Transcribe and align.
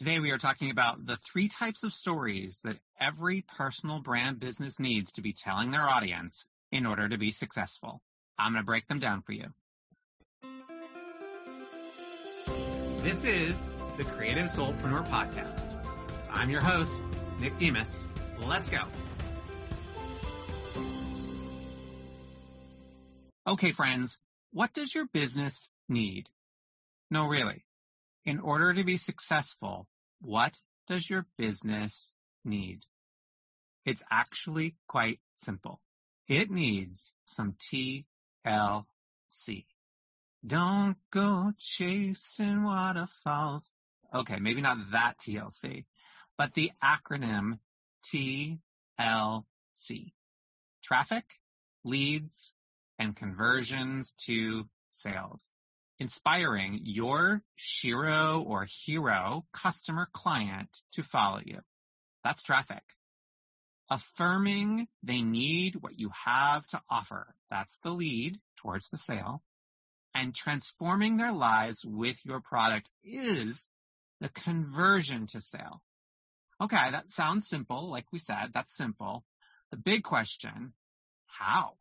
Today 0.00 0.18
we 0.18 0.30
are 0.30 0.38
talking 0.38 0.70
about 0.70 1.04
the 1.04 1.18
three 1.30 1.48
types 1.48 1.82
of 1.82 1.92
stories 1.92 2.62
that 2.64 2.78
every 2.98 3.44
personal 3.58 4.00
brand 4.00 4.40
business 4.40 4.80
needs 4.80 5.12
to 5.12 5.20
be 5.20 5.34
telling 5.34 5.72
their 5.72 5.82
audience 5.82 6.46
in 6.72 6.86
order 6.86 7.06
to 7.06 7.18
be 7.18 7.32
successful. 7.32 8.00
I'm 8.38 8.52
going 8.52 8.62
to 8.62 8.66
break 8.66 8.88
them 8.88 8.98
down 8.98 9.20
for 9.20 9.32
you. 9.32 9.48
This 13.02 13.26
is 13.26 13.66
the 13.98 14.04
Creative 14.04 14.50
Soulpreneur 14.50 15.06
Podcast. 15.06 15.70
I'm 16.30 16.48
your 16.48 16.62
host, 16.62 17.02
Nick 17.38 17.58
Demos. 17.58 17.94
Let's 18.38 18.70
go. 18.70 18.80
Okay, 23.46 23.72
friends, 23.72 24.16
what 24.54 24.72
does 24.72 24.94
your 24.94 25.04
business 25.12 25.68
need? 25.90 26.30
No, 27.10 27.26
really 27.26 27.66
in 28.24 28.40
order 28.40 28.74
to 28.74 28.84
be 28.84 28.96
successful, 28.96 29.86
what 30.20 30.58
does 30.88 31.08
your 31.08 31.26
business 31.38 32.12
need? 32.44 32.84
It's 33.84 34.02
actually 34.10 34.76
quite 34.86 35.20
simple. 35.36 35.80
It 36.28 36.50
needs 36.50 37.12
some 37.24 37.54
TLC. 37.72 38.04
Don't 40.46 40.96
go 41.10 41.52
chasing 41.58 42.62
waterfalls. 42.64 43.72
Okay, 44.14 44.38
maybe 44.38 44.60
not 44.60 44.78
that 44.92 45.18
TLC, 45.18 45.84
but 46.36 46.54
the 46.54 46.72
acronym 46.82 47.58
TLC. 48.06 48.58
Traffic, 50.82 51.24
leads, 51.84 52.52
and 52.98 53.16
conversions 53.16 54.14
to 54.26 54.68
sales 54.88 55.54
inspiring 56.00 56.80
your 56.84 57.42
shiro 57.56 58.42
or 58.46 58.66
hero 58.84 59.44
customer 59.52 60.08
client 60.12 60.68
to 60.94 61.02
follow 61.02 61.40
you. 61.44 61.58
That's 62.24 62.42
traffic. 62.42 62.82
Affirming 63.90 64.88
they 65.02 65.20
need 65.20 65.76
what 65.76 65.98
you 65.98 66.10
have 66.24 66.66
to 66.68 66.80
offer. 66.88 67.34
That's 67.50 67.78
the 67.84 67.90
lead 67.90 68.40
towards 68.62 68.88
the 68.88 68.98
sale. 68.98 69.42
And 70.14 70.34
transforming 70.34 71.18
their 71.18 71.32
lives 71.32 71.84
with 71.84 72.16
your 72.24 72.40
product 72.40 72.90
is 73.04 73.68
the 74.20 74.30
conversion 74.30 75.26
to 75.28 75.40
sale. 75.40 75.82
Okay, 76.60 76.90
that 76.90 77.10
sounds 77.10 77.48
simple. 77.48 77.90
Like 77.90 78.06
we 78.12 78.18
said, 78.18 78.50
that's 78.52 78.76
simple. 78.76 79.24
The 79.70 79.76
big 79.76 80.02
question, 80.02 80.72
how? 81.26 81.74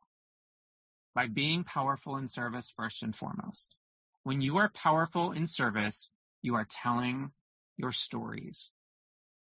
By 1.15 1.27
being 1.27 1.63
powerful 1.63 2.17
in 2.17 2.27
service 2.27 2.71
first 2.75 3.01
and 3.01 3.15
foremost. 3.15 3.73
When 4.23 4.41
you 4.41 4.57
are 4.57 4.69
powerful 4.69 5.31
in 5.31 5.47
service, 5.47 6.11
you 6.41 6.55
are 6.55 6.67
telling 6.69 7.31
your 7.77 7.91
stories. 7.91 8.71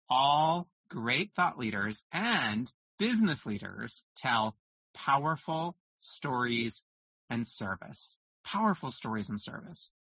All 0.09 0.67
great 0.89 1.33
thought 1.33 1.57
leaders 1.57 2.03
and 2.11 2.71
business 2.99 3.45
leaders 3.45 4.03
tell 4.17 4.55
powerful 4.93 5.77
stories 5.97 6.83
and 7.29 7.47
service. 7.47 8.17
Powerful 8.43 8.91
stories 8.91 9.29
and 9.29 9.39
service. 9.39 9.91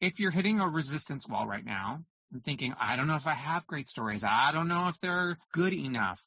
If 0.00 0.18
you're 0.18 0.30
hitting 0.30 0.60
a 0.60 0.68
resistance 0.68 1.26
wall 1.26 1.46
right 1.46 1.64
now 1.64 2.04
and 2.32 2.44
thinking, 2.44 2.74
I 2.78 2.96
don't 2.96 3.06
know 3.06 3.16
if 3.16 3.26
I 3.26 3.34
have 3.34 3.66
great 3.66 3.88
stories. 3.88 4.24
I 4.24 4.50
don't 4.52 4.68
know 4.68 4.88
if 4.88 4.98
they're 5.00 5.38
good 5.52 5.72
enough. 5.72 6.20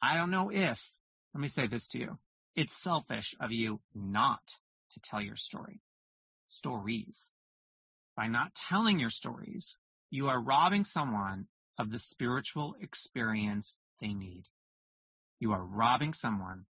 I 0.00 0.16
don't 0.16 0.30
know 0.30 0.50
if, 0.50 0.80
let 1.32 1.40
me 1.40 1.48
say 1.48 1.66
this 1.66 1.88
to 1.88 1.98
you. 1.98 2.18
It's 2.54 2.76
selfish 2.76 3.34
of 3.40 3.50
you 3.50 3.80
not 3.94 4.42
to 4.92 5.00
tell 5.00 5.20
your 5.20 5.36
story 5.36 5.80
stories. 6.56 7.30
By 8.16 8.28
not 8.28 8.54
telling 8.54 9.00
your 9.00 9.10
stories, 9.10 9.76
you 10.10 10.28
are 10.28 10.40
robbing 10.40 10.84
someone 10.84 11.46
of 11.78 11.90
the 11.90 11.98
spiritual 11.98 12.76
experience 12.80 13.76
they 14.00 14.14
need. 14.14 14.44
You 15.40 15.52
are 15.52 15.64
robbing 15.64 16.14
someone 16.14 16.66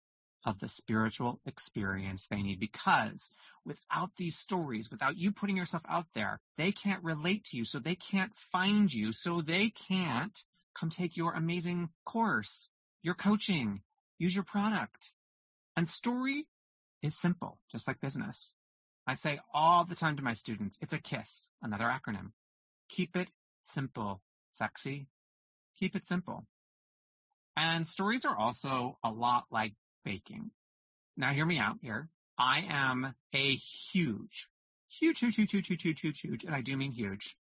of 0.44 0.58
the 0.58 0.68
spiritual 0.68 1.40
experience 1.46 2.26
they 2.26 2.42
need 2.42 2.58
because 2.58 3.30
without 3.64 4.10
these 4.16 4.36
stories, 4.36 4.90
without 4.90 5.16
you 5.16 5.32
putting 5.32 5.56
yourself 5.56 5.82
out 5.88 6.06
there, 6.14 6.40
they 6.56 6.72
can't 6.72 7.02
relate 7.04 7.44
to 7.44 7.56
you. 7.56 7.64
So 7.64 7.78
they 7.78 7.94
can't 7.94 8.34
find 8.50 8.92
you. 8.92 9.12
So 9.12 9.40
they 9.40 9.70
can't 9.70 10.36
come 10.74 10.90
take 10.90 11.16
your 11.16 11.32
amazing 11.34 11.90
course, 12.04 12.68
your 13.02 13.14
coaching, 13.14 13.82
use 14.18 14.34
your 14.34 14.44
product. 14.44 15.12
And 15.76 15.88
story 15.88 16.46
is 17.02 17.18
simple, 17.18 17.58
just 17.70 17.86
like 17.86 18.00
business. 18.00 18.52
I 19.06 19.14
say 19.14 19.40
all 19.52 19.84
the 19.84 19.94
time 19.94 20.16
to 20.16 20.22
my 20.22 20.34
students, 20.34 20.78
it's 20.80 20.92
a 20.92 21.00
KISS, 21.00 21.48
another 21.60 21.86
acronym. 21.86 22.30
Keep 22.88 23.16
it 23.16 23.30
simple, 23.62 24.20
sexy. 24.52 25.08
Keep 25.78 25.96
it 25.96 26.06
simple. 26.06 26.46
And 27.56 27.86
stories 27.86 28.24
are 28.24 28.36
also 28.36 28.98
a 29.02 29.10
lot 29.10 29.44
like 29.50 29.74
baking. 30.04 30.50
Now 31.16 31.32
hear 31.32 31.44
me 31.44 31.58
out 31.58 31.78
here. 31.82 32.08
I 32.38 32.64
am 32.68 33.14
a 33.34 33.54
huge, 33.56 34.48
huge, 34.88 35.18
huge, 35.18 35.36
huge, 35.36 35.52
huge, 35.52 35.66
huge, 35.66 36.00
huge, 36.00 36.20
huge, 36.20 36.44
and 36.44 36.54
I 36.54 36.60
do 36.60 36.76
mean 36.76 36.92
huge. 36.92 37.36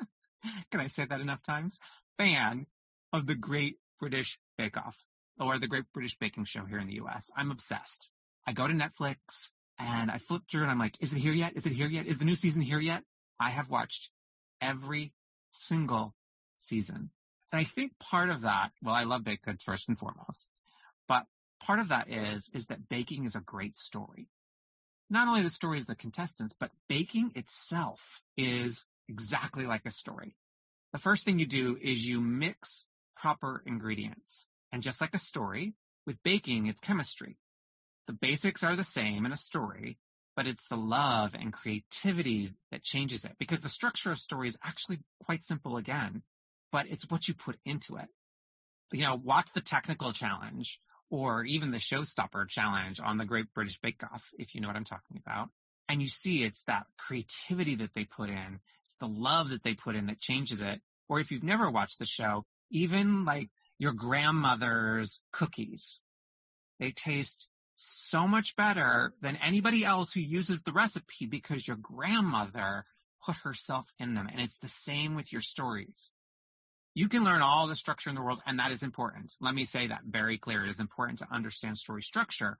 Can 0.70 0.80
I 0.80 0.86
say 0.86 1.04
that 1.04 1.20
enough 1.20 1.42
times? 1.42 1.78
Fan 2.18 2.66
of 3.12 3.26
the 3.26 3.34
Great 3.34 3.76
British 4.00 4.38
Bake 4.56 4.76
Off 4.76 4.96
or 5.38 5.58
the 5.58 5.68
Great 5.68 5.84
British 5.92 6.16
Baking 6.18 6.44
Show 6.44 6.64
here 6.64 6.78
in 6.78 6.86
the 6.86 7.00
US. 7.02 7.30
I'm 7.36 7.50
obsessed. 7.50 8.10
I 8.46 8.52
go 8.52 8.66
to 8.66 8.72
Netflix. 8.72 9.50
And 9.78 10.10
I 10.10 10.18
flipped 10.18 10.50
through 10.50 10.62
and 10.62 10.70
I'm 10.70 10.78
like, 10.78 10.96
is 11.00 11.12
it 11.12 11.18
here 11.18 11.32
yet? 11.32 11.52
Is 11.56 11.66
it 11.66 11.72
here 11.72 11.88
yet? 11.88 12.06
Is 12.06 12.18
the 12.18 12.24
new 12.24 12.36
season 12.36 12.62
here 12.62 12.80
yet? 12.80 13.02
I 13.38 13.50
have 13.50 13.68
watched 13.68 14.10
every 14.60 15.12
single 15.50 16.14
season. 16.56 17.10
And 17.52 17.60
I 17.60 17.64
think 17.64 17.98
part 17.98 18.30
of 18.30 18.42
that, 18.42 18.72
well, 18.82 18.94
I 18.94 19.04
love 19.04 19.24
baked 19.24 19.44
goods 19.44 19.62
first 19.62 19.88
and 19.88 19.98
foremost, 19.98 20.48
but 21.08 21.26
part 21.60 21.78
of 21.78 21.88
that 21.88 22.10
is, 22.10 22.50
is 22.52 22.66
that 22.66 22.88
baking 22.88 23.24
is 23.24 23.36
a 23.36 23.40
great 23.40 23.78
story. 23.78 24.28
Not 25.08 25.28
only 25.28 25.42
the 25.42 25.50
stories 25.50 25.82
of 25.82 25.88
the 25.88 25.94
contestants, 25.94 26.54
but 26.58 26.70
baking 26.88 27.32
itself 27.36 28.00
is 28.36 28.84
exactly 29.08 29.66
like 29.66 29.86
a 29.86 29.90
story. 29.92 30.34
The 30.92 30.98
first 30.98 31.24
thing 31.24 31.38
you 31.38 31.46
do 31.46 31.78
is 31.80 32.06
you 32.06 32.20
mix 32.20 32.88
proper 33.16 33.62
ingredients. 33.66 34.44
And 34.72 34.82
just 34.82 35.00
like 35.00 35.14
a 35.14 35.18
story, 35.18 35.74
with 36.06 36.22
baking, 36.22 36.66
it's 36.66 36.80
chemistry. 36.80 37.36
The 38.06 38.12
basics 38.12 38.62
are 38.62 38.76
the 38.76 38.84
same 38.84 39.26
in 39.26 39.32
a 39.32 39.36
story, 39.36 39.98
but 40.36 40.46
it's 40.46 40.66
the 40.68 40.76
love 40.76 41.34
and 41.34 41.52
creativity 41.52 42.52
that 42.70 42.82
changes 42.82 43.24
it 43.24 43.32
because 43.38 43.60
the 43.60 43.68
structure 43.68 44.12
of 44.12 44.18
story 44.18 44.48
is 44.48 44.58
actually 44.62 45.00
quite 45.24 45.42
simple 45.42 45.76
again, 45.76 46.22
but 46.70 46.86
it's 46.88 47.10
what 47.10 47.26
you 47.26 47.34
put 47.34 47.58
into 47.64 47.96
it. 47.96 48.08
You 48.92 49.02
know, 49.02 49.16
watch 49.16 49.48
the 49.54 49.60
technical 49.60 50.12
challenge 50.12 50.80
or 51.10 51.44
even 51.44 51.70
the 51.70 51.78
showstopper 51.78 52.48
challenge 52.48 53.00
on 53.00 53.16
the 53.16 53.24
Great 53.24 53.52
British 53.54 53.80
Bake 53.80 54.02
Off, 54.02 54.24
if 54.38 54.54
you 54.54 54.60
know 54.60 54.68
what 54.68 54.76
I'm 54.76 54.84
talking 54.84 55.20
about. 55.24 55.48
And 55.88 56.02
you 56.02 56.08
see 56.08 56.42
it's 56.42 56.64
that 56.64 56.86
creativity 56.98 57.76
that 57.76 57.90
they 57.94 58.04
put 58.04 58.28
in. 58.28 58.60
It's 58.84 58.96
the 59.00 59.08
love 59.08 59.50
that 59.50 59.62
they 59.62 59.74
put 59.74 59.96
in 59.96 60.06
that 60.06 60.20
changes 60.20 60.60
it. 60.60 60.80
Or 61.08 61.20
if 61.20 61.30
you've 61.30 61.44
never 61.44 61.70
watched 61.70 61.98
the 61.98 62.06
show, 62.06 62.44
even 62.70 63.24
like 63.24 63.48
your 63.78 63.92
grandmother's 63.92 65.22
cookies, 65.32 66.00
they 66.80 66.90
taste 66.90 67.48
so 67.76 68.26
much 68.26 68.56
better 68.56 69.12
than 69.20 69.36
anybody 69.36 69.84
else 69.84 70.12
who 70.12 70.20
uses 70.20 70.62
the 70.62 70.72
recipe 70.72 71.26
because 71.26 71.66
your 71.66 71.76
grandmother 71.76 72.84
put 73.24 73.36
herself 73.36 73.86
in 73.98 74.14
them. 74.14 74.28
And 74.30 74.40
it's 74.40 74.56
the 74.62 74.68
same 74.68 75.14
with 75.14 75.30
your 75.32 75.42
stories. 75.42 76.10
You 76.94 77.08
can 77.08 77.24
learn 77.24 77.42
all 77.42 77.66
the 77.66 77.76
structure 77.76 78.08
in 78.08 78.16
the 78.16 78.22
world, 78.22 78.40
and 78.46 78.58
that 78.58 78.72
is 78.72 78.82
important. 78.82 79.34
Let 79.40 79.54
me 79.54 79.66
say 79.66 79.88
that 79.88 80.04
very 80.04 80.38
clear. 80.38 80.64
It 80.64 80.70
is 80.70 80.80
important 80.80 81.18
to 81.18 81.28
understand 81.30 81.76
story 81.76 82.02
structure, 82.02 82.56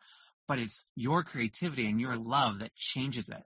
but 0.47 0.59
it's 0.59 0.85
your 0.95 1.23
creativity 1.23 1.89
and 1.89 1.99
your 1.99 2.17
love 2.17 2.59
that 2.59 2.75
changes 2.77 3.31
it. 3.31 3.43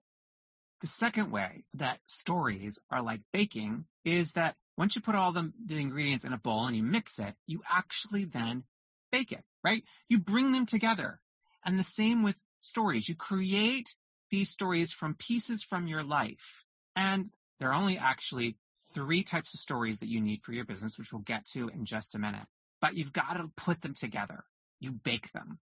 The 0.80 0.88
second 0.88 1.30
way 1.30 1.64
that 1.74 2.00
stories 2.06 2.80
are 2.90 3.02
like 3.02 3.20
baking 3.32 3.84
is 4.04 4.32
that 4.32 4.56
once 4.76 4.96
you 4.96 5.02
put 5.02 5.14
all 5.14 5.30
the, 5.30 5.52
the 5.66 5.76
ingredients 5.76 6.24
in 6.24 6.32
a 6.32 6.38
bowl 6.38 6.66
and 6.66 6.76
you 6.76 6.82
mix 6.82 7.20
it, 7.20 7.34
you 7.46 7.62
actually 7.70 8.24
then 8.24 8.64
bake 9.12 9.30
it, 9.30 9.44
right? 9.62 9.84
You 10.08 10.18
bring 10.18 10.52
them 10.52 10.66
together. 10.66 11.20
And 11.64 11.78
the 11.78 11.84
same 11.84 12.22
with 12.22 12.38
stories. 12.60 13.08
You 13.08 13.14
create 13.14 13.94
these 14.30 14.50
stories 14.50 14.92
from 14.92 15.14
pieces 15.14 15.62
from 15.62 15.86
your 15.86 16.02
life. 16.02 16.64
And 16.96 17.30
there 17.58 17.70
are 17.70 17.80
only 17.80 17.98
actually 17.98 18.56
three 18.94 19.22
types 19.22 19.54
of 19.54 19.60
stories 19.60 19.98
that 19.98 20.08
you 20.08 20.20
need 20.20 20.42
for 20.42 20.52
your 20.52 20.64
business, 20.64 20.98
which 20.98 21.12
we'll 21.12 21.22
get 21.22 21.46
to 21.52 21.68
in 21.68 21.84
just 21.84 22.14
a 22.14 22.18
minute. 22.18 22.46
But 22.80 22.94
you've 22.94 23.12
got 23.12 23.34
to 23.34 23.50
put 23.56 23.80
them 23.82 23.94
together. 23.94 24.44
You 24.80 24.92
bake 24.92 25.30
them. 25.32 25.58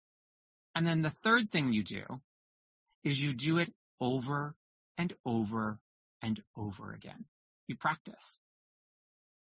And 0.76 0.86
then 0.86 1.02
the 1.02 1.10
third 1.10 1.50
thing 1.50 1.74
you 1.74 1.84
do 1.84 2.04
is 3.04 3.22
you 3.22 3.34
do 3.34 3.58
it 3.58 3.74
over 4.00 4.56
and 4.98 5.14
over 5.26 5.80
and 6.22 6.42
over 6.56 6.94
again. 6.94 7.26
You 7.68 7.76
practice. 7.76 8.40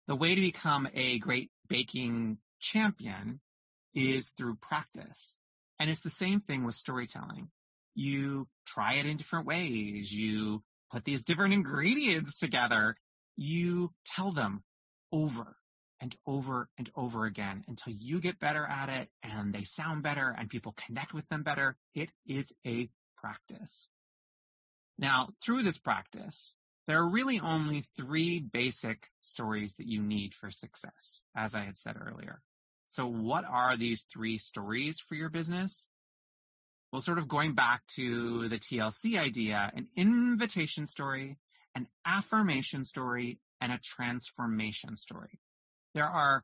The 0.07 0.17
way 0.17 0.35
to 0.35 0.41
become 0.41 0.89
a 0.95 1.19
great 1.19 1.51
baking 1.69 2.39
champion 2.61 3.41
is 3.95 4.31
through 4.31 4.57
practice. 4.57 5.37
And 5.79 5.91
it's 5.91 6.01
the 6.01 6.11
same 6.11 6.41
thing 6.41 6.65
with 6.65 6.75
storytelling. 6.75 7.49
You 7.95 8.47
try 8.67 8.95
it 8.95 9.07
in 9.07 9.17
different 9.17 9.47
ways. 9.47 10.13
You 10.13 10.63
put 10.93 11.05
these 11.05 11.25
different 11.25 11.55
ingredients 11.61 12.39
together. 12.39 12.97
You 13.37 13.93
tell 14.05 14.33
them 14.33 14.63
over 15.13 15.57
and 16.01 16.15
over 16.27 16.69
and 16.79 16.91
over 16.97 17.25
again 17.25 17.65
until 17.69 17.93
you 17.93 18.21
get 18.21 18.39
better 18.39 18.65
at 18.65 18.89
it 18.89 19.09
and 19.23 19.53
they 19.53 19.65
sound 19.65 20.03
better 20.03 20.35
and 20.37 20.49
people 20.49 20.75
connect 20.87 21.13
with 21.13 21.29
them 21.29 21.43
better. 21.43 21.77
It 21.95 22.11
is 22.27 22.53
a 22.67 22.89
practice. 23.17 23.89
Now, 24.99 25.31
through 25.43 25.63
this 25.63 25.79
practice, 25.79 26.55
there 26.87 26.99
are 26.99 27.09
really 27.09 27.41
only 27.41 27.85
three 27.97 28.41
basic 28.41 29.07
stories 29.21 29.75
that 29.75 29.87
you 29.87 30.03
need 30.03 30.35
for 30.35 30.51
success, 30.51 31.21
as 31.37 31.55
I 31.55 31.65
had 31.65 31.77
said 31.79 31.97
earlier. 32.01 32.41
So 32.89 33.07
what 33.07 33.45
are 33.45 33.77
these 33.77 34.03
three 34.03 34.39
stories 34.39 34.99
for 34.99 35.15
your 35.15 35.29
business? 35.29 35.87
Well, 36.91 37.03
sort 37.03 37.19
of 37.19 37.29
going 37.29 37.55
back 37.55 37.83
to 37.97 38.49
the 38.49 38.59
TLC 38.59 39.19
idea, 39.19 39.71
an 39.75 39.89
invitation 39.95 40.87
story, 40.87 41.37
an 41.75 41.87
affirmation 42.07 42.87
story, 42.87 43.39
and 43.61 43.73
a 43.73 43.79
transformation 43.79 44.97
story. 44.97 45.39
There 45.95 46.09
are 46.09 46.43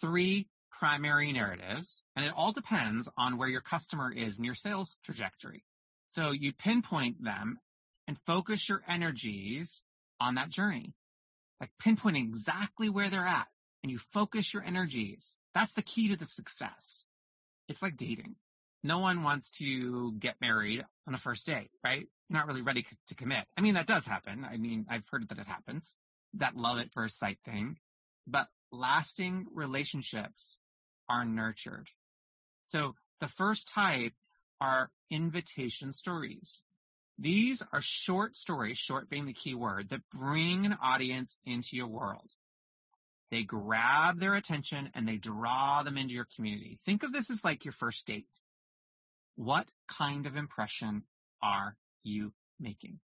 three 0.00 0.48
primary 0.80 1.32
narratives, 1.32 2.02
and 2.16 2.26
it 2.26 2.32
all 2.36 2.50
depends 2.50 3.08
on 3.16 3.38
where 3.38 3.48
your 3.48 3.60
customer 3.60 4.12
is 4.12 4.38
in 4.38 4.44
your 4.44 4.56
sales 4.56 4.96
trajectory. 5.04 5.62
So 6.08 6.32
you 6.32 6.52
pinpoint 6.52 7.22
them 7.22 7.60
and 8.08 8.18
focus 8.26 8.68
your 8.68 8.82
energies 8.88 9.84
on 10.20 10.34
that 10.34 10.50
journey. 10.50 10.92
Like 11.60 11.70
pinpointing 11.80 12.28
exactly 12.28 12.90
where 12.90 13.10
they're 13.10 13.24
at 13.24 13.46
and 13.84 13.92
you 13.92 13.98
focus 14.12 14.52
your 14.52 14.64
energies. 14.64 15.36
That's 15.54 15.72
the 15.72 15.82
key 15.82 16.08
to 16.08 16.16
the 16.16 16.26
success. 16.26 17.04
It's 17.68 17.82
like 17.82 17.96
dating. 17.96 18.36
No 18.82 18.98
one 18.98 19.22
wants 19.22 19.50
to 19.58 20.12
get 20.12 20.40
married 20.40 20.84
on 21.06 21.14
a 21.14 21.18
first 21.18 21.46
date, 21.46 21.70
right? 21.82 22.06
Not 22.28 22.46
really 22.46 22.62
ready 22.62 22.84
to 23.08 23.14
commit. 23.14 23.44
I 23.56 23.62
mean, 23.62 23.74
that 23.74 23.86
does 23.86 24.06
happen. 24.06 24.44
I 24.44 24.58
mean, 24.58 24.86
I've 24.90 25.08
heard 25.10 25.28
that 25.28 25.38
it 25.38 25.46
happens. 25.46 25.94
That 26.34 26.56
love 26.56 26.78
at 26.78 26.92
first 26.92 27.18
sight 27.18 27.38
thing. 27.44 27.76
But 28.26 28.48
lasting 28.72 29.46
relationships 29.54 30.58
are 31.08 31.24
nurtured. 31.24 31.88
So 32.62 32.94
the 33.20 33.28
first 33.28 33.68
type 33.68 34.12
are 34.60 34.90
invitation 35.10 35.92
stories. 35.92 36.62
These 37.18 37.62
are 37.72 37.80
short 37.80 38.36
stories, 38.36 38.78
short 38.78 39.08
being 39.08 39.26
the 39.26 39.32
key 39.32 39.54
word, 39.54 39.90
that 39.90 40.00
bring 40.12 40.66
an 40.66 40.76
audience 40.82 41.36
into 41.46 41.76
your 41.76 41.86
world. 41.86 42.28
They 43.34 43.42
grab 43.42 44.20
their 44.20 44.36
attention 44.36 44.90
and 44.94 45.08
they 45.08 45.16
draw 45.16 45.82
them 45.82 45.98
into 45.98 46.14
your 46.14 46.28
community. 46.36 46.78
Think 46.86 47.02
of 47.02 47.12
this 47.12 47.32
as 47.32 47.42
like 47.42 47.64
your 47.64 47.72
first 47.72 48.06
date. 48.06 48.28
What 49.34 49.68
kind 49.88 50.26
of 50.26 50.36
impression 50.36 51.02
are 51.42 51.76
you 52.04 52.32
making? 52.60 53.00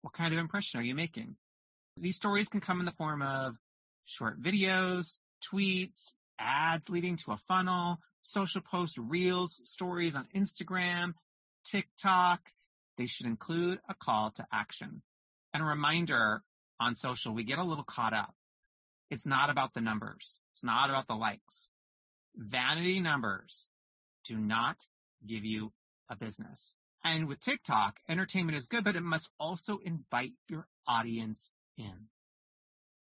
What 0.00 0.14
kind 0.14 0.32
of 0.32 0.40
impression 0.40 0.80
are 0.80 0.82
you 0.82 0.94
making? 0.94 1.36
These 1.98 2.16
stories 2.16 2.48
can 2.48 2.60
come 2.62 2.80
in 2.80 2.86
the 2.86 2.92
form 2.92 3.20
of 3.20 3.56
short 4.06 4.40
videos, 4.40 5.18
tweets, 5.52 6.14
ads 6.38 6.88
leading 6.88 7.16
to 7.16 7.32
a 7.32 7.36
funnel, 7.46 7.98
social 8.22 8.62
posts, 8.62 8.96
reels, 8.96 9.60
stories 9.64 10.16
on 10.16 10.28
Instagram, 10.34 11.12
TikTok. 11.66 12.40
They 12.96 13.06
should 13.06 13.26
include 13.26 13.80
a 13.86 13.92
call 13.92 14.30
to 14.30 14.46
action. 14.50 15.02
And 15.52 15.62
a 15.62 15.66
reminder 15.66 16.42
on 16.80 16.94
social, 16.94 17.34
we 17.34 17.44
get 17.44 17.58
a 17.58 17.64
little 17.64 17.84
caught 17.84 18.14
up. 18.14 18.34
It's 19.12 19.26
not 19.26 19.50
about 19.50 19.74
the 19.74 19.82
numbers. 19.82 20.40
It's 20.52 20.64
not 20.64 20.88
about 20.88 21.06
the 21.06 21.14
likes. 21.14 21.68
Vanity 22.34 22.98
numbers 22.98 23.68
do 24.24 24.38
not 24.38 24.78
give 25.28 25.44
you 25.44 25.70
a 26.08 26.16
business. 26.16 26.74
And 27.04 27.28
with 27.28 27.38
TikTok, 27.42 27.98
entertainment 28.08 28.56
is 28.56 28.68
good, 28.68 28.84
but 28.84 28.96
it 28.96 29.02
must 29.02 29.28
also 29.38 29.80
invite 29.84 30.32
your 30.48 30.66
audience 30.88 31.50
in. 31.76 31.92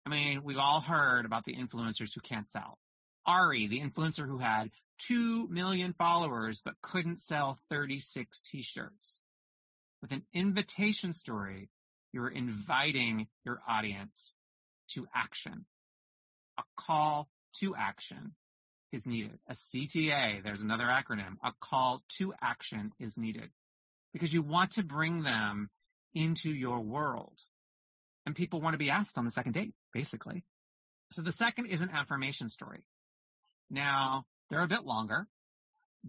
I 0.06 0.10
mean, 0.10 0.44
we've 0.44 0.58
all 0.58 0.82
heard 0.82 1.26
about 1.26 1.46
the 1.46 1.56
influencers 1.56 2.14
who 2.14 2.20
can't 2.20 2.46
sell. 2.46 2.78
Arii, 3.26 3.70
the 3.70 3.80
influencer 3.80 4.28
who 4.28 4.38
had 4.38 4.72
2 5.08 5.48
million 5.48 5.94
followers 5.94 6.62
but 6.66 6.74
couldn't 6.82 7.22
sell 7.22 7.58
36 7.70 8.42
t-shirts. 8.42 9.18
With 10.02 10.12
an 10.12 10.26
invitation 10.34 11.14
story, 11.14 11.70
you're 12.12 12.28
inviting 12.28 13.28
your 13.46 13.62
audience 13.66 14.34
to 14.90 15.08
action. 15.16 15.66
A 16.58 16.64
call 16.78 17.28
to 17.60 17.76
action 17.76 18.34
is 18.92 19.06
needed. 19.06 19.38
A 19.48 19.54
CTA, 19.54 20.44
there's 20.44 20.62
another 20.62 20.86
acronym. 20.86 21.36
A 21.44 21.54
call 21.60 22.02
to 22.18 22.34
action 22.42 22.92
is 23.00 23.18
needed 23.18 23.50
because 24.14 24.34
you 24.34 24.42
want 24.42 24.72
to 24.72 24.84
bring 24.84 25.24
them 25.24 25.70
into 26.14 26.50
your 26.50 26.80
world. 26.80 27.38
And 28.26 28.36
people 28.36 28.62
want 28.62 28.74
to 28.74 28.80
be 28.80 28.90
asked 28.90 29.18
on 29.18 29.26
the 29.26 29.32
second 29.32 29.52
date, 29.52 29.74
basically. 29.94 30.44
So 31.12 31.22
the 31.22 31.32
second 31.32 31.68
is 31.68 31.82
an 31.82 31.92
affirmation 31.92 32.50
story. 32.50 32.84
Now, 33.70 34.26
they're 34.50 34.64
a 34.64 34.68
bit 34.68 34.86
longer. 34.86 35.28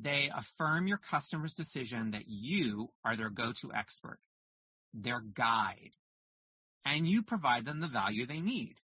They 0.00 0.30
affirm 0.34 0.88
your 0.88 0.98
customer's 0.98 1.54
decision 1.54 2.12
that 2.12 2.24
you 2.26 2.88
are 3.04 3.16
their 3.16 3.30
go-to 3.30 3.72
expert, 3.72 4.18
their 4.94 5.20
guide, 5.20 5.92
and 6.84 7.08
you 7.08 7.22
provide 7.22 7.64
them 7.64 7.80
the 7.80 7.88
value 7.88 8.26
they 8.26 8.40
need. 8.40 8.76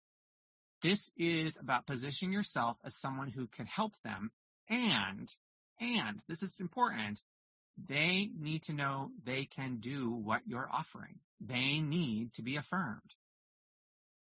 This 0.83 1.11
is 1.17 1.59
about 1.59 1.87
positioning 1.87 2.33
yourself 2.33 2.77
as 2.85 2.97
someone 2.97 3.29
who 3.29 3.47
can 3.47 3.67
help 3.67 3.93
them 4.03 4.31
and, 4.71 5.29
and 5.81 6.23
this 6.29 6.43
is 6.43 6.55
important, 6.61 7.21
they 7.89 8.31
need 8.39 8.63
to 8.65 8.73
know 8.73 9.11
they 9.25 9.47
can 9.47 9.79
do 9.81 10.11
what 10.11 10.43
you're 10.47 10.69
offering. 10.71 11.19
They 11.41 11.81
need 11.81 12.35
to 12.35 12.43
be 12.43 12.57
affirmed. 12.57 13.01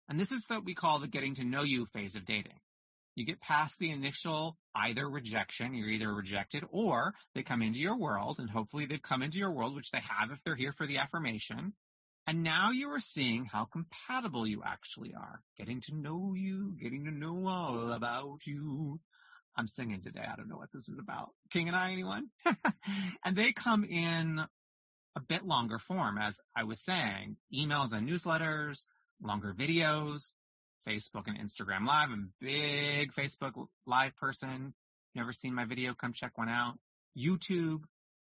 And 0.09 0.19
this 0.19 0.33
is 0.33 0.45
what 0.47 0.65
we 0.65 0.75
call 0.75 1.00
the 1.00 1.09
getting 1.09 1.35
to 1.35 1.45
know 1.45 1.62
you 1.62 1.87
phase 1.87 2.17
of 2.17 2.25
dating. 2.25 2.61
You 3.14 3.26
get 3.26 3.40
past 3.40 3.78
the 3.78 3.90
initial 3.90 4.57
either 4.75 5.09
rejection, 5.09 5.75
you're 5.75 5.88
either 5.88 6.14
rejected 6.14 6.64
or 6.71 7.14
they 7.35 7.43
come 7.43 7.62
into 7.62 7.81
your 7.81 7.99
world 7.99 8.38
and 8.38 8.49
hopefully 8.49 8.87
they've 8.87 9.02
come 9.02 9.23
into 9.23 9.38
your 9.38 9.50
world, 9.50 9.75
which 9.75 9.90
they 9.90 10.00
have 10.00 10.31
if 10.31 10.43
they're 10.45 10.55
here 10.55 10.73
for 10.73 10.87
the 10.87 10.99
affirmation. 10.99 11.73
And 12.28 12.42
now 12.42 12.73
you 12.73 12.90
are 12.90 13.00
seeing 13.00 13.47
how 13.47 13.64
compatible 13.64 14.47
you 14.47 14.62
actually 14.62 15.14
are. 15.14 15.40
Getting 15.56 15.80
to 15.87 15.94
know 15.94 16.35
you, 16.37 16.76
getting 16.78 17.06
to 17.06 17.11
know 17.11 17.47
all 17.47 17.90
about 17.90 18.40
you. 18.44 19.00
I'm 19.56 19.66
singing 19.66 20.02
today. 20.02 20.26
I 20.30 20.37
don't 20.37 20.50
know 20.50 20.58
what 20.58 20.70
this 20.70 20.90
is 20.90 20.99
about. 20.99 21.30
King 21.50 21.68
and 21.68 21.76
I, 21.76 21.90
anyone? 21.92 22.26
and 23.25 23.35
they 23.35 23.52
come 23.52 23.82
in 23.82 24.42
a 25.16 25.20
bit 25.26 25.47
longer 25.47 25.78
form, 25.78 26.18
as 26.18 26.38
I 26.54 26.64
was 26.64 26.85
saying, 26.85 27.38
emails 27.50 27.92
and 27.92 28.06
newsletters, 28.06 28.85
longer 29.23 29.54
videos, 29.54 30.32
Facebook 30.87 31.28
and 31.28 31.38
Instagram 31.38 31.87
Live. 31.87 32.11
I'm 32.11 32.32
a 32.42 32.44
big 32.44 33.14
Facebook 33.14 33.68
Live 33.87 34.14
person. 34.16 34.75
Never 35.14 35.32
seen 35.32 35.54
my 35.54 35.64
video? 35.64 35.94
Come 35.94 36.12
check 36.12 36.37
one 36.37 36.50
out. 36.50 36.75
YouTube, 37.16 37.85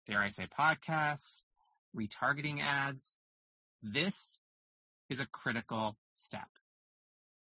dare 0.07 0.23
I 0.23 0.31
say 0.31 0.47
podcasts, 0.59 1.43
retargeting 1.95 2.63
ads. 2.63 3.19
This 3.83 4.39
is 5.09 5.21
a 5.21 5.27
critical 5.27 5.97
step. 6.15 6.49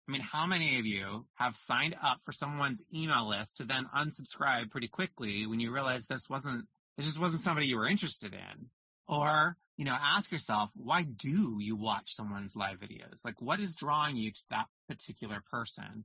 I 0.09 0.13
mean, 0.13 0.21
how 0.21 0.47
many 0.47 0.79
of 0.79 0.87
you 0.87 1.27
have 1.35 1.57
signed 1.57 1.95
up 2.03 2.21
for 2.25 2.33
someone's 2.33 2.83
email 2.93 3.29
list 3.29 3.59
to 3.59 3.65
then 3.65 3.87
unsubscribe 3.97 4.71
pretty 4.71 4.89
quickly 4.89 5.47
when 5.47 5.61
you 5.61 5.73
realize 5.73 6.07
this 6.07 6.29
wasn't, 6.29 6.67
this 6.97 7.07
just 7.07 7.21
wasn't 7.21 7.43
somebody 7.43 7.67
you 7.67 7.77
were 7.77 7.87
interested 7.87 8.35
in? 8.35 8.67
Or 9.07 9.57
you 9.81 9.87
know, 9.87 9.97
ask 9.99 10.31
yourself, 10.31 10.69
why 10.75 11.05
do 11.05 11.57
you 11.59 11.75
watch 11.75 12.15
someone's 12.15 12.55
live 12.55 12.81
videos? 12.81 13.25
Like, 13.25 13.41
what 13.41 13.61
is 13.61 13.77
drawing 13.77 14.19
you 14.19 14.31
to 14.31 14.41
that 14.51 14.67
particular 14.91 15.43
person? 15.51 16.05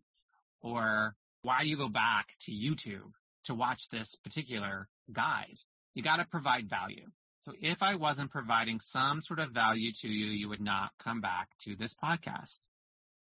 Or 0.62 1.14
why 1.42 1.64
do 1.64 1.68
you 1.68 1.76
go 1.76 1.90
back 1.90 2.30
to 2.46 2.54
YouTube 2.54 3.12
to 3.44 3.54
watch 3.54 3.90
this 3.90 4.16
particular 4.24 4.88
guide? 5.12 5.58
You 5.94 6.04
got 6.04 6.20
to 6.20 6.26
provide 6.26 6.70
value. 6.70 7.06
So 7.46 7.54
if 7.62 7.84
I 7.84 7.94
wasn't 7.94 8.32
providing 8.32 8.80
some 8.80 9.22
sort 9.22 9.40
of 9.40 9.52
value 9.52 9.92
to 10.02 10.08
you, 10.08 10.32
you 10.32 10.50
would 10.50 10.62
not 10.62 10.90
come 10.98 11.22
back 11.22 11.48
to 11.60 11.76
this 11.76 11.94
podcast. 11.94 12.62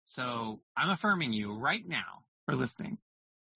So 0.05 0.59
I'm 0.75 0.89
affirming 0.89 1.33
you 1.33 1.53
right 1.53 1.87
now 1.87 2.23
for 2.47 2.55
listening. 2.55 2.97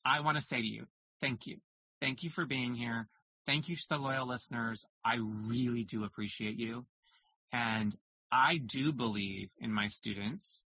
I 0.06 0.20
want 0.20 0.38
to 0.38 0.44
say 0.44 0.62
to 0.62 0.68
you, 0.68 0.86
thank 1.20 1.48
you. 1.48 1.58
Thank 2.00 2.22
you 2.22 2.30
for 2.30 2.46
being 2.46 2.75
here. 2.75 3.08
Thank 3.48 3.70
you 3.70 3.75
to 3.75 3.89
the 3.89 3.98
loyal 3.98 4.27
listeners. 4.27 4.86
I 5.03 5.18
really 5.48 5.84
do 5.84 6.03
appreciate 6.03 6.60
you. 6.60 6.86
And 7.51 7.96
I 8.32 8.58
do 8.58 8.94
believe 8.94 9.50
in 9.58 9.74
my 9.74 9.88
students. 9.88 10.63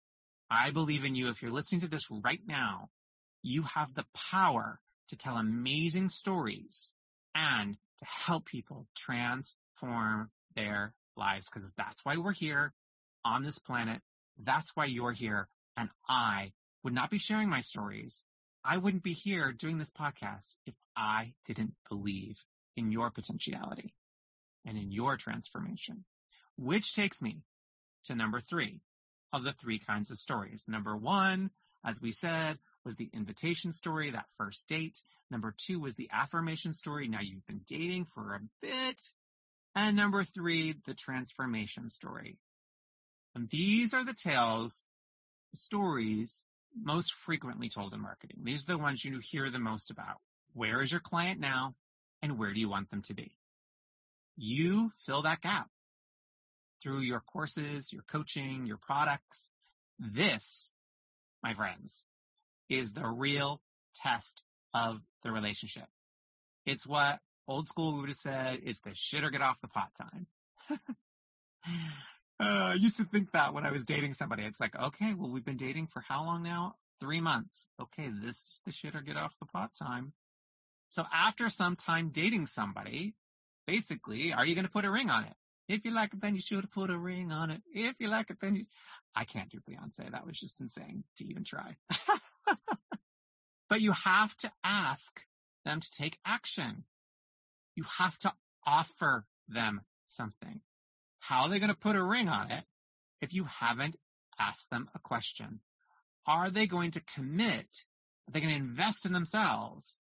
I 0.50 0.72
believe 0.72 1.04
in 1.04 1.14
you. 1.14 1.28
If 1.28 1.40
you're 1.40 1.52
listening 1.52 1.82
to 1.82 1.88
this 1.88 2.10
right 2.10 2.42
now, 2.44 2.88
you 3.42 3.62
have 3.62 3.94
the 3.94 4.06
power 4.32 4.80
to 5.10 5.16
tell 5.16 5.36
amazing 5.36 6.08
stories 6.08 6.90
and 7.32 7.74
to 7.74 8.04
help 8.04 8.46
people 8.46 8.88
transform 9.78 10.30
their 10.56 10.92
lives 11.16 11.48
because 11.48 11.70
that's 11.76 12.04
why 12.04 12.16
we're 12.16 12.32
here 12.32 12.72
on 13.24 13.42
this 13.42 13.58
planet. 13.58 14.00
That's 14.42 14.70
why 14.74 14.86
you're 14.86 15.12
here. 15.12 15.48
And 15.76 15.88
I 16.08 16.52
would 16.82 16.92
not 16.92 17.10
be 17.10 17.18
sharing 17.18 17.48
my 17.48 17.60
stories. 17.60 18.24
I 18.64 18.78
wouldn't 18.78 19.02
be 19.02 19.12
here 19.12 19.52
doing 19.52 19.78
this 19.78 19.90
podcast 19.90 20.54
if 20.66 20.74
I 20.96 21.32
didn't 21.46 21.74
believe 21.88 22.36
in 22.76 22.92
your 22.92 23.10
potentiality 23.10 23.94
and 24.64 24.78
in 24.78 24.90
your 24.90 25.16
transformation, 25.16 26.04
which 26.56 26.94
takes 26.94 27.20
me 27.20 27.42
to 28.04 28.14
number 28.14 28.40
three 28.40 28.80
of 29.32 29.44
the 29.44 29.52
three 29.52 29.78
kinds 29.78 30.10
of 30.10 30.18
stories. 30.18 30.64
Number 30.68 30.96
one, 30.96 31.50
as 31.84 32.00
we 32.00 32.12
said, 32.12 32.58
was 32.84 32.96
the 32.96 33.10
invitation 33.12 33.72
story, 33.72 34.10
that 34.10 34.26
first 34.38 34.66
date. 34.68 34.98
Number 35.30 35.54
two 35.56 35.80
was 35.80 35.94
the 35.94 36.08
affirmation 36.12 36.72
story. 36.72 37.08
Now 37.08 37.20
you've 37.22 37.46
been 37.46 37.62
dating 37.66 38.06
for 38.14 38.34
a 38.34 38.40
bit. 38.62 39.00
And 39.74 39.96
number 39.96 40.24
three, 40.24 40.74
the 40.86 40.94
transformation 40.94 41.90
story. 41.90 42.38
And 43.34 43.48
these 43.48 43.92
are 43.94 44.04
the 44.04 44.14
tales, 44.14 44.84
stories 45.54 46.42
most 46.80 47.14
frequently 47.14 47.68
told 47.68 47.92
in 47.92 48.00
marketing. 48.00 48.38
These 48.42 48.64
are 48.64 48.72
the 48.72 48.78
ones 48.78 49.04
you 49.04 49.18
hear 49.18 49.50
the 49.50 49.58
most 49.58 49.90
about. 49.90 50.18
Where 50.52 50.80
is 50.80 50.90
your 50.90 51.00
client 51.00 51.40
now? 51.40 51.74
And 52.22 52.38
where 52.38 52.52
do 52.52 52.60
you 52.60 52.68
want 52.68 52.90
them 52.90 53.02
to 53.02 53.14
be? 53.14 53.34
You 54.36 54.92
fill 55.04 55.22
that 55.22 55.40
gap 55.40 55.68
through 56.82 57.00
your 57.00 57.20
courses, 57.20 57.92
your 57.92 58.02
coaching, 58.02 58.66
your 58.66 58.78
products. 58.78 59.50
This, 59.98 60.72
my 61.42 61.54
friends, 61.54 62.04
is 62.68 62.92
the 62.92 63.06
real 63.06 63.60
test 63.96 64.42
of 64.72 65.00
the 65.22 65.32
relationship. 65.32 65.86
It's 66.66 66.86
what 66.86 67.18
old 67.46 67.68
school 67.68 67.94
we 67.94 68.00
would 68.00 68.08
have 68.08 68.16
said 68.16 68.60
is 68.64 68.80
the 68.80 68.94
shit 68.94 69.24
or 69.24 69.30
get 69.30 69.42
off 69.42 69.60
the 69.60 69.68
pot 69.68 69.90
time. 70.00 70.26
uh, 70.70 70.78
I 72.40 72.74
used 72.74 72.96
to 72.98 73.04
think 73.04 73.32
that 73.32 73.54
when 73.54 73.64
I 73.66 73.72
was 73.72 73.84
dating 73.84 74.14
somebody. 74.14 74.44
It's 74.44 74.60
like, 74.60 74.74
okay, 74.76 75.14
well, 75.14 75.30
we've 75.30 75.44
been 75.44 75.56
dating 75.56 75.88
for 75.88 76.00
how 76.00 76.24
long 76.24 76.42
now? 76.42 76.74
Three 77.00 77.20
months. 77.20 77.66
Okay, 77.80 78.08
this 78.08 78.36
is 78.36 78.60
the 78.64 78.72
shit 78.72 78.94
or 78.94 79.00
get 79.00 79.16
off 79.16 79.34
the 79.40 79.46
pot 79.46 79.70
time. 79.78 80.12
So 80.90 81.04
after 81.12 81.50
some 81.50 81.76
time 81.76 82.10
dating 82.10 82.46
somebody, 82.46 83.14
basically, 83.66 84.32
are 84.32 84.46
you 84.46 84.54
going 84.54 84.66
to 84.66 84.70
put 84.70 84.84
a 84.84 84.90
ring 84.90 85.10
on 85.10 85.24
it? 85.24 85.34
If 85.68 85.84
you 85.84 85.92
like 85.92 86.12
it, 86.12 86.20
then 86.20 86.34
you 86.34 86.42
should 86.42 86.70
put 86.70 86.90
a 86.90 86.98
ring 86.98 87.32
on 87.32 87.50
it. 87.50 87.62
If 87.74 87.96
you 87.98 88.08
like 88.08 88.30
it, 88.30 88.36
then 88.40 88.56
you. 88.56 88.66
I 89.14 89.24
can't 89.24 89.48
do 89.48 89.60
Beyonce. 89.60 90.10
That 90.10 90.26
was 90.26 90.38
just 90.38 90.60
insane 90.60 91.04
to 91.16 91.24
even 91.24 91.44
try. 91.44 91.76
but 93.68 93.80
you 93.80 93.92
have 93.92 94.36
to 94.38 94.52
ask 94.62 95.20
them 95.64 95.80
to 95.80 95.90
take 95.92 96.18
action. 96.24 96.84
You 97.76 97.84
have 97.98 98.16
to 98.18 98.32
offer 98.66 99.24
them 99.48 99.80
something. 100.06 100.60
How 101.18 101.42
are 101.42 101.48
they 101.48 101.58
going 101.58 101.72
to 101.72 101.76
put 101.76 101.96
a 101.96 102.02
ring 102.02 102.28
on 102.28 102.50
it 102.50 102.64
if 103.20 103.34
you 103.34 103.44
haven't 103.44 103.96
asked 104.38 104.70
them 104.70 104.88
a 104.94 104.98
question? 104.98 105.60
Are 106.26 106.50
they 106.50 106.66
going 106.66 106.92
to 106.92 107.00
commit? 107.14 107.66
Are 108.26 108.32
they 108.32 108.40
going 108.40 108.54
to 108.54 108.60
invest 108.60 109.06
in 109.06 109.12
themselves 109.12 109.98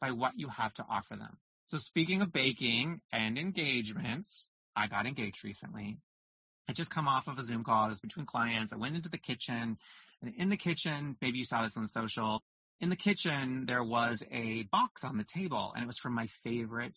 by 0.00 0.10
what 0.10 0.32
you 0.36 0.48
have 0.48 0.74
to 0.74 0.84
offer 0.88 1.16
them? 1.16 1.36
So 1.66 1.78
speaking 1.78 2.22
of 2.22 2.32
baking 2.32 3.00
and 3.12 3.38
engagements, 3.38 4.48
I 4.74 4.88
got 4.88 5.06
engaged 5.06 5.44
recently. 5.44 5.98
I 6.68 6.72
just 6.72 6.90
come 6.90 7.08
off 7.08 7.28
of 7.28 7.38
a 7.38 7.44
Zoom 7.44 7.64
call. 7.64 7.86
It 7.86 7.90
was 7.90 8.00
between 8.00 8.26
clients. 8.26 8.72
I 8.72 8.76
went 8.76 8.96
into 8.96 9.10
the 9.10 9.18
kitchen 9.18 9.78
and 10.22 10.34
in 10.36 10.48
the 10.48 10.56
kitchen, 10.56 11.16
maybe 11.20 11.38
you 11.38 11.44
saw 11.44 11.62
this 11.62 11.76
on 11.76 11.86
social. 11.86 12.42
In 12.80 12.88
the 12.88 12.96
kitchen, 12.96 13.66
there 13.66 13.82
was 13.82 14.22
a 14.30 14.62
box 14.64 15.04
on 15.04 15.16
the 15.16 15.24
table 15.24 15.72
and 15.74 15.82
it 15.82 15.86
was 15.86 15.98
from 15.98 16.14
my 16.14 16.26
favorite 16.44 16.94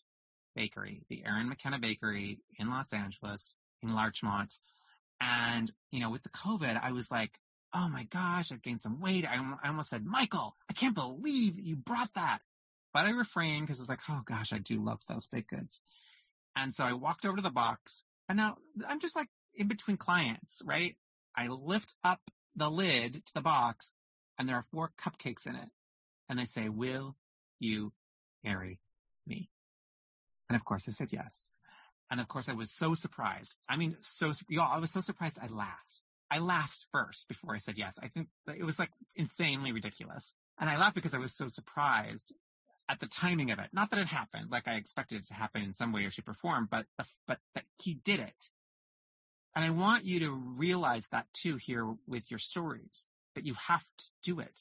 bakery, 0.56 1.04
the 1.10 1.24
Erin 1.26 1.50
McKenna 1.50 1.80
Bakery 1.80 2.40
in 2.58 2.70
Los 2.70 2.92
Angeles, 2.94 3.56
in 3.82 3.94
Larchmont. 3.94 4.54
And, 5.22 5.72
you 5.92 6.00
know, 6.00 6.12
with 6.12 6.24
the 6.24 6.30
COVID, 6.30 6.80
I 6.82 6.92
was 6.92 7.10
like, 7.12 7.32
oh 7.74 7.88
my 7.88 8.04
gosh, 8.04 8.52
I've 8.52 8.62
gained 8.62 8.82
some 8.82 9.02
weight. 9.02 9.26
I, 9.26 9.36
I 9.64 9.68
almost 9.68 9.90
said, 9.90 10.06
Michael, 10.06 10.56
I 10.70 10.74
can't 10.74 10.96
believe 10.96 11.60
you 11.60 11.76
brought 11.76 12.14
that. 12.16 12.40
But 12.94 13.06
I 13.06 13.10
refrained 13.10 13.68
because 13.68 13.80
I 13.80 13.84
was 13.84 13.90
like, 13.90 14.00
oh 14.10 14.22
gosh, 14.26 14.54
I 14.54 14.60
do 14.60 14.82
love 14.82 15.02
those 15.10 15.28
baked 15.28 15.50
goods. 15.50 15.82
And 16.56 16.74
so 16.74 16.86
I 16.86 16.94
walked 16.94 17.26
over 17.26 17.36
to 17.36 17.44
the 17.44 17.50
box 17.50 18.04
and 18.30 18.38
now 18.38 18.58
I'm 18.88 19.00
just 19.00 19.16
like 19.16 19.28
in 19.54 19.68
between 19.68 19.98
clients, 19.98 20.62
right? 20.64 20.96
I 21.36 21.48
lift 21.48 21.94
up 22.04 22.22
the 22.56 22.70
lid 22.70 23.14
to 23.14 23.34
the 23.34 23.42
box 23.42 23.92
and 24.40 24.48
there 24.48 24.56
are 24.56 24.66
four 24.72 24.92
cupcakes 24.98 25.46
in 25.46 25.56
it. 25.56 25.70
And 26.30 26.40
they 26.40 26.46
say, 26.46 26.70
will 26.70 27.16
you 27.60 27.92
marry? 28.44 28.80
And 30.50 30.56
of 30.56 30.64
course 30.64 30.86
I 30.88 30.92
said 30.92 31.10
yes. 31.12 31.50
And 32.12 32.20
of 32.20 32.28
course 32.28 32.50
I 32.50 32.54
was 32.54 32.72
so 32.72 32.94
surprised. 32.94 33.56
I 33.68 33.78
mean, 33.78 33.98
so, 34.02 34.32
y'all, 34.48 34.72
I 34.72 34.80
was 34.80 34.92
so 34.92 35.02
surprised 35.02 35.40
I 35.42 35.48
laughed. 35.48 36.02
I 36.30 36.40
laughed 36.40 36.86
first 36.92 37.28
before 37.28 37.56
I 37.56 37.60
said 37.60 37.78
yes. 37.78 37.98
I 38.02 38.10
think 38.10 38.28
it 38.48 38.64
was 38.64 38.80
like 38.80 38.92
insanely 39.16 39.72
ridiculous. 39.72 40.34
And 40.60 40.70
I 40.70 40.78
laughed 40.78 40.96
because 40.96 41.14
I 41.14 41.20
was 41.20 41.36
so 41.36 41.48
surprised 41.48 42.32
at 42.90 43.00
the 43.00 43.08
timing 43.08 43.52
of 43.52 43.60
it. 43.60 43.70
Not 43.74 43.92
that 43.92 44.00
it 44.00 44.08
happened 44.08 44.52
like 44.52 44.68
I 44.68 44.76
expected 44.76 45.20
it 45.22 45.28
to 45.28 45.34
happen 45.34 45.64
in 45.64 45.74
some 45.74 45.92
way 45.92 46.06
or 46.06 46.12
shape 46.12 46.30
or 46.30 46.34
form, 46.34 46.68
but, 46.70 46.86
but 47.28 47.40
that 47.56 47.64
he 47.82 47.96
did 47.96 48.20
it. 48.20 48.50
And 49.56 49.64
I 49.64 49.70
want 49.70 50.06
you 50.06 50.20
to 50.22 50.32
realize 50.32 51.08
that 51.12 51.26
too 51.34 51.56
here 51.56 51.96
with 52.08 52.30
your 52.30 52.40
stories, 52.40 53.08
that 53.36 53.46
you 53.46 53.56
have 53.68 53.84
to 53.84 54.06
do 54.24 54.40
it. 54.40 54.60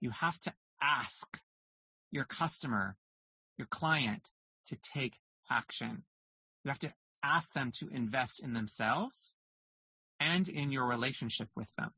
You 0.00 0.10
have 0.10 0.38
to 0.40 0.52
ask 0.80 1.40
your 2.10 2.24
customer, 2.24 2.96
your 3.56 3.66
client 3.66 4.28
to 4.68 4.76
take 4.94 5.14
action. 5.50 6.04
You 6.64 6.70
have 6.70 6.78
to 6.80 6.92
ask 7.22 7.52
them 7.52 7.72
to 7.78 7.88
invest 7.88 8.40
in 8.40 8.52
themselves 8.52 9.34
and 10.20 10.48
in 10.48 10.72
your 10.72 10.86
relationship 10.86 11.48
with 11.56 11.68
them. 11.76 11.90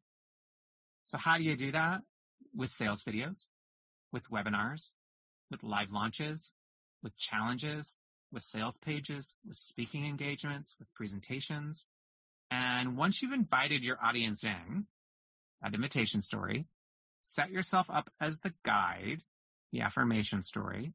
So 1.08 1.18
how 1.18 1.38
do 1.38 1.44
you 1.44 1.56
do 1.56 1.72
that? 1.72 2.02
With 2.54 2.70
sales 2.70 3.04
videos, 3.04 3.50
with 4.12 4.28
webinars, 4.30 4.92
with 5.50 5.62
live 5.62 5.90
launches, 5.92 6.50
with 7.02 7.16
challenges, 7.16 7.96
with 8.32 8.42
sales 8.42 8.78
pages, 8.78 9.34
with 9.46 9.56
speaking 9.56 10.06
engagements, 10.06 10.74
with 10.78 10.92
presentations. 10.94 11.86
And 12.50 12.96
once 12.96 13.22
you've 13.22 13.32
invited 13.32 13.84
your 13.84 13.98
audience 14.02 14.44
in, 14.44 14.86
that 15.62 15.74
invitation 15.74 16.22
story, 16.22 16.66
set 17.20 17.50
yourself 17.50 17.86
up 17.88 18.10
as 18.20 18.40
the 18.40 18.52
guide, 18.64 19.22
the 19.72 19.82
affirmation 19.82 20.42
story. 20.42 20.92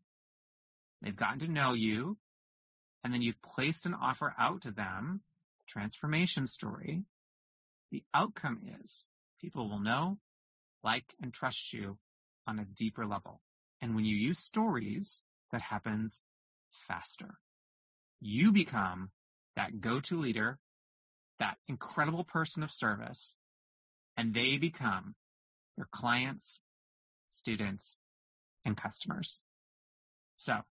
They've 1.01 1.15
gotten 1.15 1.39
to 1.39 1.47
know 1.47 1.73
you, 1.73 2.17
and 3.03 3.13
then 3.13 3.21
you've 3.21 3.41
placed 3.41 3.85
an 3.85 3.93
offer 3.93 4.33
out 4.37 4.61
to 4.63 4.71
them, 4.71 5.21
transformation 5.67 6.47
story. 6.47 7.03
The 7.91 8.03
outcome 8.13 8.59
is 8.83 9.05
people 9.41 9.69
will 9.69 9.79
know, 9.79 10.19
like, 10.83 11.05
and 11.21 11.33
trust 11.33 11.73
you 11.73 11.97
on 12.47 12.59
a 12.59 12.65
deeper 12.65 13.05
level. 13.05 13.41
And 13.81 13.95
when 13.95 14.05
you 14.05 14.15
use 14.15 14.39
stories, 14.39 15.21
that 15.51 15.61
happens 15.61 16.21
faster. 16.87 17.35
You 18.19 18.51
become 18.51 19.09
that 19.55 19.81
go-to 19.81 20.17
leader, 20.17 20.59
that 21.39 21.57
incredible 21.67 22.23
person 22.23 22.61
of 22.61 22.71
service, 22.71 23.35
and 24.15 24.33
they 24.33 24.57
become 24.57 25.15
your 25.77 25.87
clients, 25.91 26.61
students, 27.29 27.97
and 28.63 28.77
customers. 28.77 29.39
So 30.35 30.61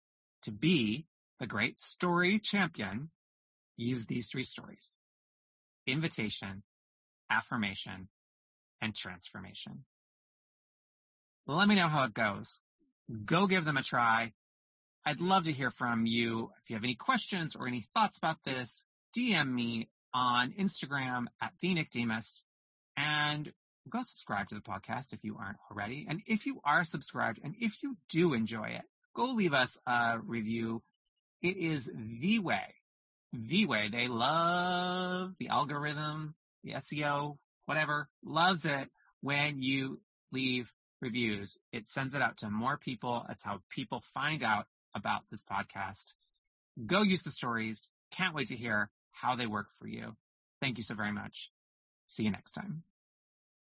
to 0.42 0.52
be 0.52 1.06
a 1.40 1.46
great 1.46 1.80
story 1.80 2.38
champion, 2.38 3.10
use 3.76 4.06
these 4.06 4.28
three 4.28 4.44
stories. 4.44 4.94
Invitation, 5.86 6.62
affirmation, 7.30 8.08
and 8.80 8.94
transformation. 8.94 9.84
Let 11.46 11.68
me 11.68 11.74
know 11.74 11.88
how 11.88 12.04
it 12.04 12.14
goes 12.14 12.60
go 13.24 13.46
give 13.46 13.64
them 13.64 13.76
a 13.76 13.82
try. 13.82 14.32
I'd 15.04 15.20
love 15.20 15.44
to 15.44 15.52
hear 15.52 15.70
from 15.70 16.06
you. 16.06 16.50
If 16.62 16.70
you 16.70 16.76
have 16.76 16.84
any 16.84 16.94
questions 16.94 17.56
or 17.56 17.66
any 17.66 17.86
thoughts 17.94 18.18
about 18.18 18.36
this, 18.44 18.84
DM 19.16 19.50
me 19.50 19.88
on 20.12 20.52
Instagram 20.52 21.26
at 21.40 21.52
the 21.60 21.74
Nick 21.74 21.90
Demos 21.90 22.44
and 22.96 23.50
go 23.88 24.02
subscribe 24.02 24.48
to 24.48 24.54
the 24.54 24.60
podcast 24.60 25.12
if 25.12 25.24
you 25.24 25.36
aren't 25.40 25.58
already. 25.70 26.06
And 26.08 26.20
if 26.26 26.46
you 26.46 26.60
are 26.64 26.84
subscribed 26.84 27.40
and 27.42 27.54
if 27.58 27.82
you 27.82 27.96
do 28.10 28.34
enjoy 28.34 28.68
it, 28.68 28.82
go 29.20 29.32
leave 29.32 29.52
us 29.52 29.78
a 29.86 30.18
review. 30.24 30.82
It 31.42 31.56
is 31.56 31.90
the 31.94 32.38
way, 32.38 32.74
the 33.32 33.66
way 33.66 33.88
they 33.90 34.08
love 34.08 35.32
the 35.38 35.48
algorithm, 35.48 36.34
the 36.64 36.72
SEO, 36.72 37.36
whatever, 37.66 38.08
loves 38.24 38.64
it 38.64 38.88
when 39.20 39.62
you 39.62 40.00
leave 40.32 40.72
reviews. 41.00 41.58
It 41.72 41.88
sends 41.88 42.14
it 42.14 42.22
out 42.22 42.38
to 42.38 42.50
more 42.50 42.78
people. 42.78 43.24
That's 43.26 43.44
how 43.44 43.60
people 43.70 44.02
find 44.14 44.42
out 44.42 44.66
about 44.94 45.22
this 45.30 45.44
podcast. 45.44 46.12
Go 46.84 47.02
use 47.02 47.22
the 47.22 47.30
stories. 47.30 47.90
Can't 48.12 48.34
wait 48.34 48.48
to 48.48 48.56
hear 48.56 48.90
how 49.12 49.36
they 49.36 49.46
work 49.46 49.68
for 49.78 49.86
you. 49.86 50.16
Thank 50.60 50.78
you 50.78 50.84
so 50.84 50.94
very 50.94 51.12
much. 51.12 51.50
See 52.06 52.24
you 52.24 52.30
next 52.30 52.52
time. 52.52 52.82